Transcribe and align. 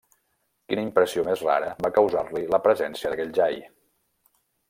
Quina 0.71 0.85
impressió 0.85 1.25
més 1.27 1.43
rara 1.49 1.67
va 1.87 1.91
causar-li 1.99 2.43
la 2.55 2.61
presència 2.65 3.13
d'aquell 3.13 3.33
jai! 3.41 3.63